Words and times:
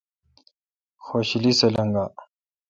خوشالی 1.05 1.51
سہ 1.59 1.67
لیگا۔ 1.73 2.05